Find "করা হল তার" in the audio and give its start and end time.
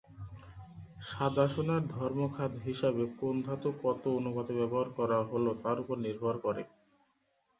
4.97-5.77